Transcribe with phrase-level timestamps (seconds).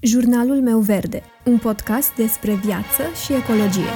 [0.00, 3.90] Jurnalul meu verde, un podcast despre viață și ecologie.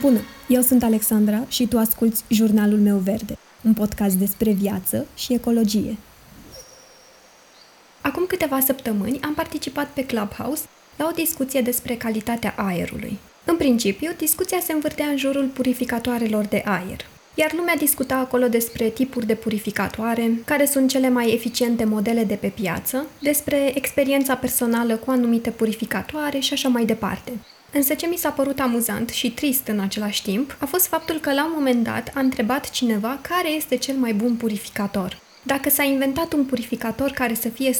[0.00, 0.18] Bună,
[0.48, 5.96] eu sunt Alexandra și tu asculți Jurnalul meu verde, un podcast despre viață și ecologie.
[8.00, 10.62] Acum câteva săptămâni am participat pe Clubhouse
[10.96, 13.18] la o discuție despre calitatea aerului.
[13.44, 18.88] În principiu, discuția se învârtea în jurul purificatoarelor de aer, iar lumea discuta acolo despre
[18.88, 24.96] tipuri de purificatoare, care sunt cele mai eficiente modele de pe piață, despre experiența personală
[24.96, 27.32] cu anumite purificatoare și așa mai departe.
[27.72, 31.32] Însă ce mi s-a părut amuzant și trist în același timp a fost faptul că
[31.32, 35.18] la un moment dat a întrebat cineva care este cel mai bun purificator.
[35.42, 37.76] Dacă s-a inventat un purificator care să fie 100%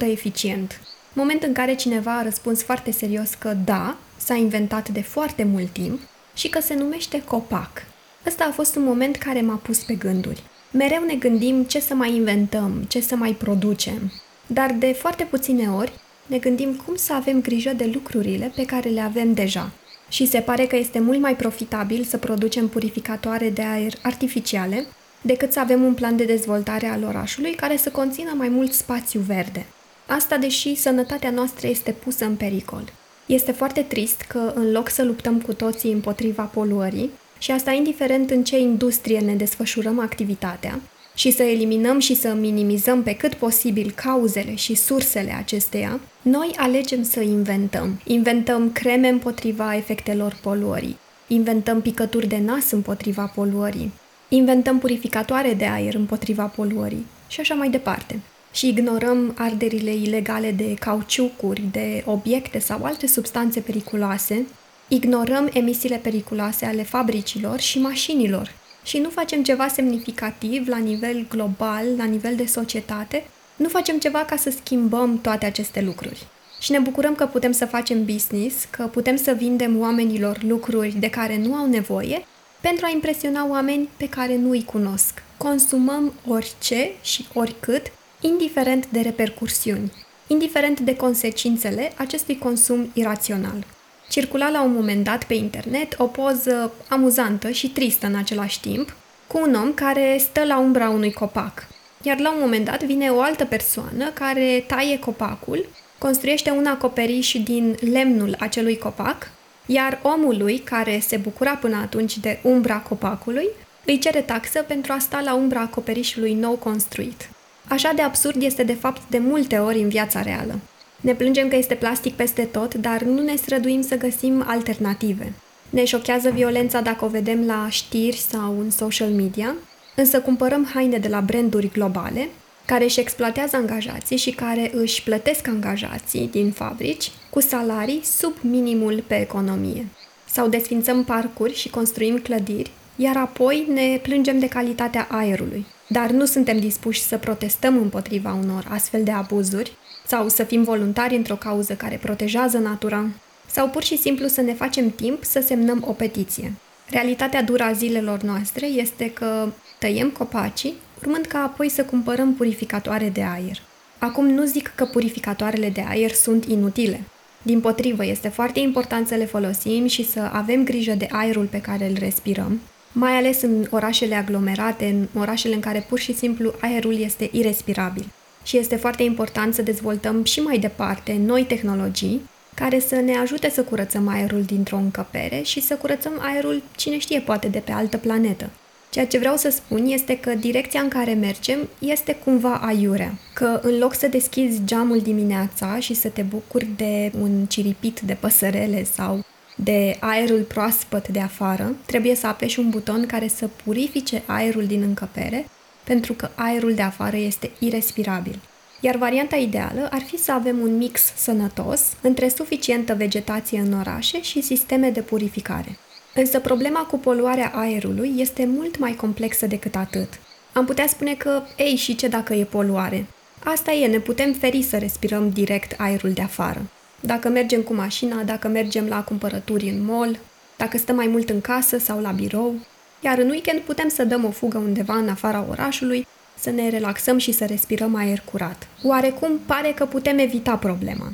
[0.00, 0.80] eficient.
[1.12, 5.70] Moment în care cineva a răspuns foarte serios că da, s-a inventat de foarte mult
[5.72, 6.00] timp
[6.34, 7.82] și că se numește copac.
[8.26, 10.42] Ăsta a fost un moment care m-a pus pe gânduri.
[10.70, 14.12] Mereu ne gândim ce să mai inventăm, ce să mai producem,
[14.46, 15.92] dar de foarte puține ori
[16.26, 19.70] ne gândim cum să avem grijă de lucrurile pe care le avem deja.
[20.08, 24.86] Și se pare că este mult mai profitabil să producem purificatoare de aer artificiale
[25.22, 29.20] decât să avem un plan de dezvoltare al orașului care să conțină mai mult spațiu
[29.20, 29.66] verde.
[30.06, 32.92] Asta deși sănătatea noastră este pusă în pericol.
[33.26, 38.30] Este foarte trist că, în loc să luptăm cu toții împotriva poluării, și asta indiferent
[38.30, 40.80] în ce industrie ne desfășurăm activitatea,
[41.18, 47.02] și să eliminăm și să minimizăm pe cât posibil cauzele și sursele acesteia, noi alegem
[47.02, 48.00] să inventăm.
[48.04, 53.92] Inventăm creme împotriva efectelor poluării, inventăm picături de nas împotriva poluării,
[54.28, 58.20] inventăm purificatoare de aer împotriva poluării și așa mai departe.
[58.52, 64.46] Și ignorăm arderile ilegale de cauciucuri, de obiecte sau alte substanțe periculoase
[64.88, 68.50] ignorăm emisiile periculoase ale fabricilor și mașinilor
[68.82, 73.24] și nu facem ceva semnificativ la nivel global, la nivel de societate,
[73.56, 76.26] nu facem ceva ca să schimbăm toate aceste lucruri.
[76.60, 81.10] Și ne bucurăm că putem să facem business, că putem să vindem oamenilor lucruri de
[81.10, 82.24] care nu au nevoie
[82.60, 85.22] pentru a impresiona oameni pe care nu îi cunosc.
[85.36, 87.82] Consumăm orice și oricât,
[88.20, 89.92] indiferent de repercursiuni,
[90.26, 93.64] indiferent de consecințele acestui consum irațional.
[94.08, 98.96] Circula la un moment dat pe internet o poză amuzantă și tristă în același timp,
[99.26, 101.66] cu un om care stă la umbra unui copac.
[102.02, 105.66] Iar la un moment dat vine o altă persoană care taie copacul,
[105.98, 109.30] construiește un acoperiș din lemnul acelui copac,
[109.66, 113.48] iar omului care se bucura până atunci de umbra copacului
[113.84, 117.28] îi cere taxă pentru a sta la umbra acoperișului nou construit.
[117.68, 120.58] Așa de absurd este de fapt de multe ori în viața reală.
[121.00, 125.32] Ne plângem că este plastic peste tot, dar nu ne străduim să găsim alternative.
[125.70, 129.54] Ne șochează violența dacă o vedem la știri sau în social media,
[129.94, 132.28] însă cumpărăm haine de la branduri globale
[132.64, 139.04] care își exploatează angajații și care își plătesc angajații din fabrici cu salarii sub minimul
[139.06, 139.86] pe economie.
[140.30, 145.66] Sau desfințăm parcuri și construim clădiri, iar apoi ne plângem de calitatea aerului.
[145.88, 149.72] Dar nu suntem dispuși să protestăm împotriva unor astfel de abuzuri
[150.08, 153.06] sau să fim voluntari într-o cauză care protejează natura,
[153.50, 156.52] sau pur și simplu să ne facem timp să semnăm o petiție.
[156.90, 159.48] Realitatea dură a zilelor noastre este că
[159.78, 163.62] tăiem copacii, urmând ca apoi să cumpărăm purificatoare de aer.
[163.98, 167.00] Acum nu zic că purificatoarele de aer sunt inutile.
[167.42, 171.60] Din potrivă, este foarte important să le folosim și să avem grijă de aerul pe
[171.60, 172.60] care îl respirăm,
[172.92, 178.04] mai ales în orașele aglomerate, în orașele în care pur și simplu aerul este irrespirabil
[178.48, 182.20] și este foarte important să dezvoltăm și mai departe noi tehnologii
[182.54, 187.20] care să ne ajute să curățăm aerul dintr-o încăpere și să curățăm aerul, cine știe,
[187.20, 188.50] poate de pe altă planetă.
[188.90, 193.18] Ceea ce vreau să spun este că direcția în care mergem este cumva aiurea.
[193.34, 198.16] Că în loc să deschizi geamul dimineața și să te bucuri de un ciripit de
[198.20, 199.24] păsărele sau
[199.56, 204.82] de aerul proaspăt de afară, trebuie să apeși un buton care să purifice aerul din
[204.82, 205.46] încăpere
[205.88, 208.40] pentru că aerul de afară este irrespirabil.
[208.80, 214.22] Iar varianta ideală ar fi să avem un mix sănătos între suficientă vegetație în orașe
[214.22, 215.78] și sisteme de purificare.
[216.14, 220.08] Însă problema cu poluarea aerului este mult mai complexă decât atât.
[220.52, 223.06] Am putea spune că, ei, și ce dacă e poluare?
[223.44, 226.60] Asta e, ne putem feri să respirăm direct aerul de afară.
[227.00, 230.18] Dacă mergem cu mașina, dacă mergem la cumpărături în mall,
[230.56, 232.54] dacă stăm mai mult în casă sau la birou,
[233.00, 236.06] iar în weekend putem să dăm o fugă undeva în afara orașului,
[236.38, 238.66] să ne relaxăm și să respirăm aer curat.
[238.82, 241.12] Oarecum pare că putem evita problema.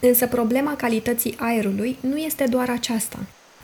[0.00, 3.18] Însă problema calității aerului nu este doar aceasta.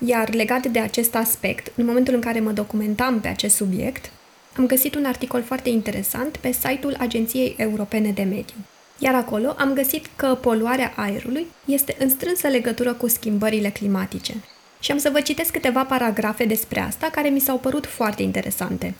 [0.06, 4.10] Iar legat de acest aspect, în momentul în care mă documentam pe acest subiect,
[4.56, 8.56] am găsit un articol foarte interesant pe site-ul Agenției Europene de Mediu.
[8.98, 14.34] Iar acolo am găsit că poluarea aerului este în strânsă legătură cu schimbările climatice.
[14.82, 18.94] Și am să vă citesc câteva paragrafe despre asta care mi s-au părut foarte interesante.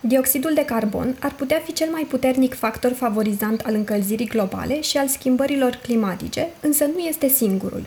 [0.00, 4.96] Dioxidul de carbon ar putea fi cel mai puternic factor favorizant al încălzirii globale și
[4.96, 7.84] al schimbărilor climatice, însă nu este singurul.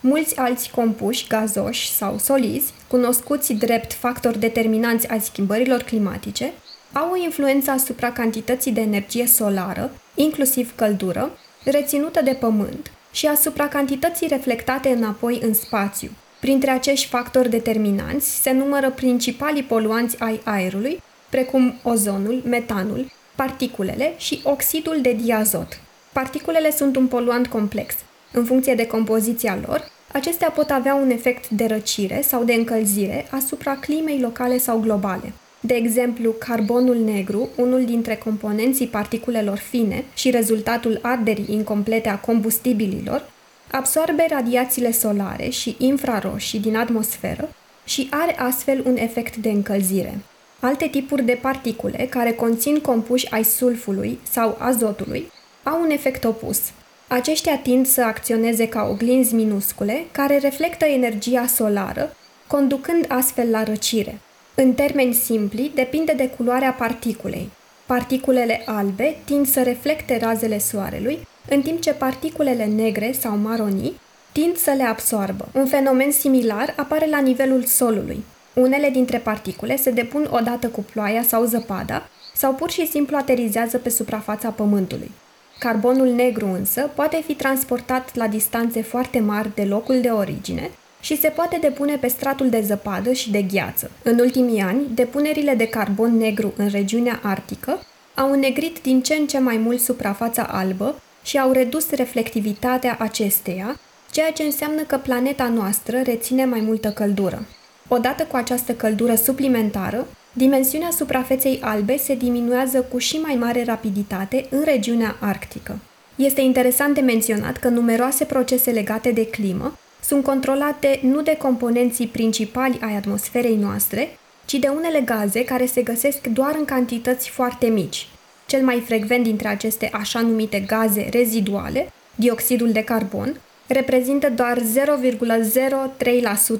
[0.00, 6.52] Mulți alți compuși gazoși sau solizi, cunoscuți drept factori determinanți ai schimbărilor climatice,
[6.92, 13.68] au o influență asupra cantității de energie solară, inclusiv căldură, reținută de pământ și asupra
[13.68, 16.10] cantității reflectate înapoi în spațiu.
[16.40, 24.40] Printre acești factori determinanți se numără principalii poluanți ai aerului, precum ozonul, metanul, particulele și
[24.44, 25.80] oxidul de diazot.
[26.12, 27.94] Particulele sunt un poluant complex.
[28.32, 33.26] În funcție de compoziția lor, acestea pot avea un efect de răcire sau de încălzire
[33.30, 35.32] asupra climei locale sau globale.
[35.66, 43.30] De exemplu, carbonul negru, unul dintre componenții particulelor fine și rezultatul arderii incomplete a combustibililor,
[43.70, 47.48] absorbe radiațiile solare și infraroșii din atmosferă
[47.84, 50.18] și are astfel un efect de încălzire.
[50.60, 55.32] Alte tipuri de particule care conțin compuși ai sulfului sau azotului
[55.62, 56.60] au un efect opus.
[57.08, 62.16] Aceștia tind să acționeze ca oglinzi minuscule care reflectă energia solară,
[62.46, 64.20] conducând astfel la răcire.
[64.56, 67.50] În termeni simpli, depinde de culoarea particulei.
[67.86, 74.00] Particulele albe tind să reflecte razele soarelui, în timp ce particulele negre sau maronii
[74.32, 75.48] tind să le absoarbă.
[75.52, 78.24] Un fenomen similar apare la nivelul solului.
[78.54, 83.78] Unele dintre particule se depun odată cu ploaia sau zăpada, sau pur și simplu aterizează
[83.78, 85.10] pe suprafața pământului.
[85.58, 90.70] Carbonul negru însă poate fi transportat la distanțe foarte mari de locul de origine
[91.04, 93.90] și se poate depune pe stratul de zăpadă și de gheață.
[94.02, 97.80] În ultimii ani, depunerile de carbon negru în regiunea arctică
[98.14, 103.80] au înnegrit din ce în ce mai mult suprafața albă și au redus reflectivitatea acesteia,
[104.10, 107.46] ceea ce înseamnă că planeta noastră reține mai multă căldură.
[107.88, 114.46] Odată cu această căldură suplimentară, dimensiunea suprafeței albe se diminuează cu și mai mare rapiditate
[114.50, 115.78] în regiunea arctică.
[116.16, 122.06] Este interesant de menționat că numeroase procese legate de climă sunt controlate nu de componenții
[122.06, 127.66] principali ai atmosferei noastre, ci de unele gaze care se găsesc doar în cantități foarte
[127.66, 128.08] mici.
[128.46, 134.58] Cel mai frecvent dintre aceste așa numite gaze reziduale, dioxidul de carbon, reprezintă doar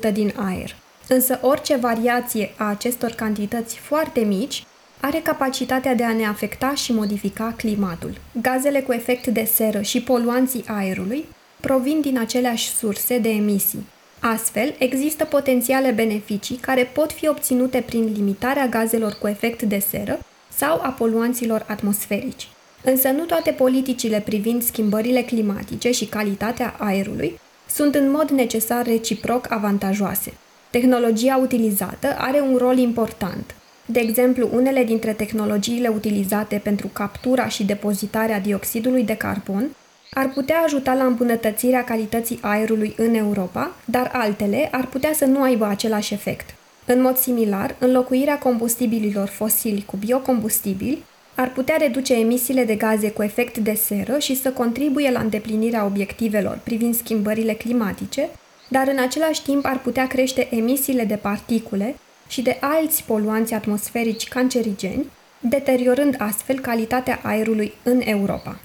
[0.09, 0.77] 0,03% din aer.
[1.09, 4.65] Însă orice variație a acestor cantități foarte mici
[5.01, 8.13] are capacitatea de a ne afecta și modifica climatul.
[8.43, 11.25] Gazele cu efect de seră și poluanții aerului
[11.67, 13.87] provin din aceleași surse de emisii.
[14.21, 20.19] Astfel, există potențiale beneficii care pot fi obținute prin limitarea gazelor cu efect de seră
[20.57, 22.49] sau a poluanților atmosferici.
[22.83, 27.39] Însă nu toate politicile privind schimbările climatice și calitatea aerului
[27.71, 30.33] sunt în mod necesar reciproc avantajoase.
[30.71, 33.55] Tehnologia utilizată are un rol important.
[33.87, 39.71] De exemplu, unele dintre tehnologiile utilizate pentru captura și depozitarea dioxidului de carbon
[40.15, 45.43] ar putea ajuta la îmbunătățirea calității aerului în Europa, dar altele ar putea să nu
[45.43, 46.55] aibă același efect.
[46.87, 51.03] În mod similar, înlocuirea combustibililor fosili cu biocombustibili
[51.35, 55.85] ar putea reduce emisiile de gaze cu efect de seră și să contribuie la îndeplinirea
[55.85, 58.29] obiectivelor privind schimbările climatice,
[58.69, 61.95] dar în același timp ar putea crește emisiile de particule
[62.29, 68.61] și de alți poluanți atmosferici cancerigeni, deteriorând astfel calitatea aerului în Europa.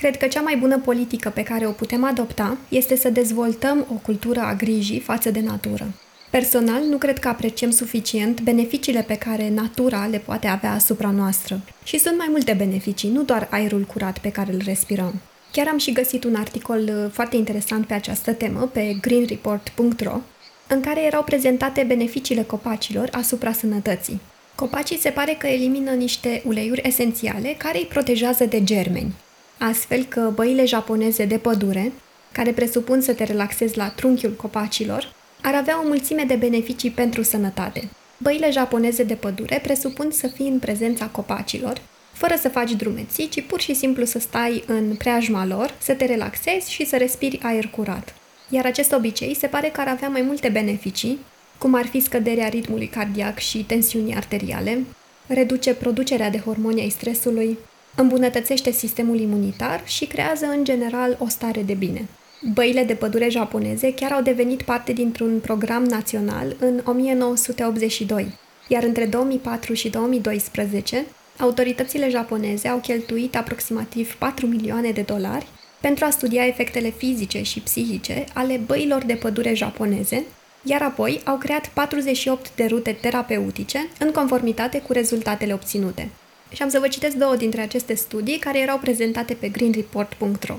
[0.00, 3.94] Cred că cea mai bună politică pe care o putem adopta este să dezvoltăm o
[3.94, 5.86] cultură a grijii față de natură.
[6.30, 11.60] Personal, nu cred că apreciem suficient beneficiile pe care natura le poate avea asupra noastră.
[11.84, 15.14] Și sunt mai multe beneficii, nu doar aerul curat pe care îl respirăm.
[15.52, 20.20] Chiar am și găsit un articol uh, foarte interesant pe această temă pe greenreport.ro,
[20.68, 24.20] în care erau prezentate beneficiile copacilor asupra sănătății.
[24.54, 29.14] Copacii se pare că elimină niște uleiuri esențiale care îi protejează de germeni.
[29.58, 31.92] Astfel că băile japoneze de pădure,
[32.32, 35.12] care presupun să te relaxezi la trunchiul copacilor,
[35.42, 37.88] ar avea o mulțime de beneficii pentru sănătate.
[38.18, 41.80] Băile japoneze de pădure presupun să fii în prezența copacilor,
[42.12, 46.04] fără să faci drumeții, ci pur și simplu să stai în preajma lor, să te
[46.04, 48.14] relaxezi și să respiri aer curat.
[48.48, 51.18] Iar acest obicei se pare că ar avea mai multe beneficii,
[51.58, 54.84] cum ar fi scăderea ritmului cardiac și tensiunii arteriale,
[55.26, 57.58] reduce producerea de hormoni ai stresului,
[58.00, 62.08] îmbunătățește sistemul imunitar și creează în general o stare de bine.
[62.52, 68.34] Băile de pădure japoneze chiar au devenit parte dintr-un program național în 1982.
[68.68, 71.04] iar între 2004 și 2012,
[71.38, 75.46] autoritățile japoneze au cheltuit aproximativ 4 milioane de dolari
[75.80, 80.24] pentru a studia efectele fizice și psihice ale băilor de pădure japoneze,
[80.62, 86.08] iar apoi au creat 48 de rute terapeutice în conformitate cu rezultatele obținute.
[86.52, 90.56] Și am să vă citesc două dintre aceste studii care erau prezentate pe greenreport.ro.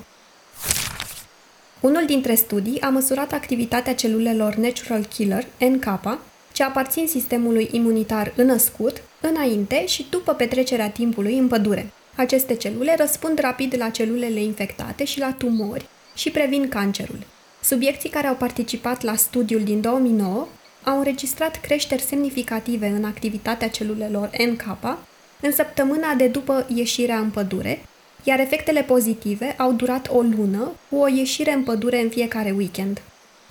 [1.79, 5.85] Unul dintre studii a măsurat activitatea celulelor Natural Killer, NK,
[6.51, 11.91] ce aparțin sistemului imunitar înăscut, înainte și după petrecerea timpului în pădure.
[12.15, 17.19] Aceste celule răspund rapid la celulele infectate și la tumori și previn cancerul.
[17.63, 20.47] Subiecții care au participat la studiul din 2009
[20.83, 24.77] au înregistrat creșteri semnificative în activitatea celulelor NK
[25.41, 27.81] în săptămâna de după ieșirea în pădure,
[28.23, 33.01] iar efectele pozitive au durat o lună cu o ieșire în pădure în fiecare weekend.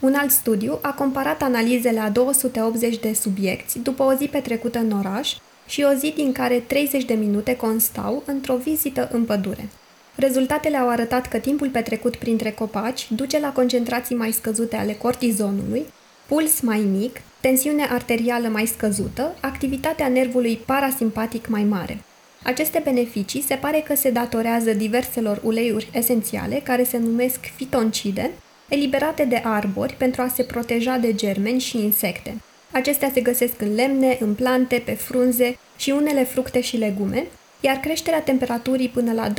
[0.01, 4.91] Un alt studiu a comparat analizele a 280 de subiecți după o zi petrecută în
[4.91, 5.35] oraș
[5.67, 9.69] și o zi din care 30 de minute constau într-o vizită în pădure.
[10.15, 15.87] Rezultatele au arătat că timpul petrecut printre copaci duce la concentrații mai scăzute ale cortizonului,
[16.27, 21.99] puls mai mic, tensiune arterială mai scăzută, activitatea nervului parasimpatic mai mare.
[22.43, 28.31] Aceste beneficii se pare că se datorează diverselor uleiuri esențiale care se numesc fitoncide,
[28.69, 32.37] eliberate de arbori pentru a se proteja de germeni și insecte.
[32.73, 37.27] Acestea se găsesc în lemne, în plante, pe frunze și unele fructe și legume,
[37.61, 39.33] iar creșterea temperaturii până la 20-25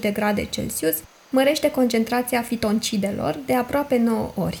[0.00, 0.96] de grade Celsius
[1.30, 4.60] mărește concentrația fitoncidelor de aproape 9 ori.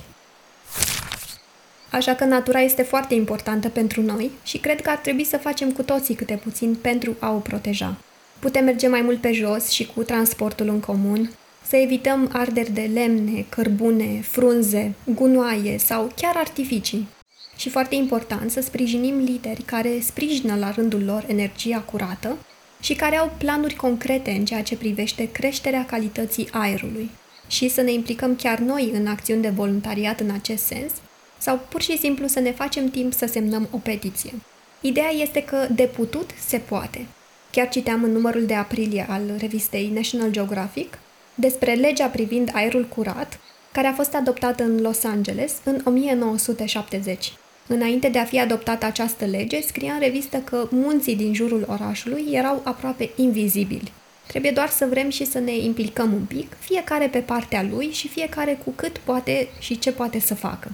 [1.90, 5.72] Așa că natura este foarte importantă pentru noi și cred că ar trebui să facem
[5.72, 7.96] cu toții câte puțin pentru a o proteja.
[8.38, 11.30] Putem merge mai mult pe jos și cu transportul în comun,
[11.66, 17.08] să evităm arderi de lemne, cărbune, frunze, gunoaie sau chiar artificii.
[17.56, 22.36] Și foarte important să sprijinim lideri care sprijină la rândul lor energia curată
[22.80, 27.10] și care au planuri concrete în ceea ce privește creșterea calității aerului
[27.46, 30.92] și să ne implicăm chiar noi în acțiuni de voluntariat în acest sens
[31.40, 34.32] sau pur și simplu să ne facem timp să semnăm o petiție.
[34.80, 37.06] Ideea este că de putut se poate.
[37.50, 40.98] Chiar citeam în numărul de aprilie al revistei National Geographic
[41.34, 43.40] despre legea privind aerul curat,
[43.72, 47.32] care a fost adoptată în Los Angeles în 1970.
[47.66, 52.26] Înainte de a fi adoptată această lege, scria în revistă că munții din jurul orașului
[52.30, 53.92] erau aproape invizibili.
[54.26, 58.08] Trebuie doar să vrem și să ne implicăm un pic, fiecare pe partea lui și
[58.08, 60.72] fiecare cu cât poate și ce poate să facă.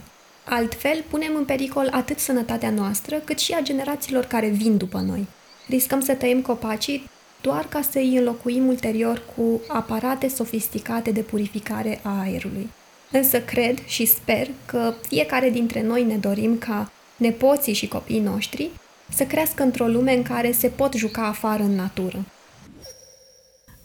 [0.49, 5.27] Altfel, punem în pericol atât sănătatea noastră, cât și a generațiilor care vin după noi.
[5.69, 7.11] Riscăm să tăiem copacii
[7.41, 12.71] doar ca să îi înlocuim ulterior cu aparate sofisticate de purificare a aerului.
[13.11, 18.71] Însă cred și sper că fiecare dintre noi ne dorim ca nepoții și copiii noștri
[19.15, 22.25] să crească într-o lume în care se pot juca afară în natură.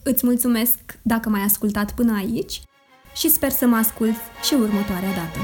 [0.04, 2.62] Îți mulțumesc dacă m-ai ascultat până aici
[3.16, 5.40] și sper să mă ascult și următoarea dată.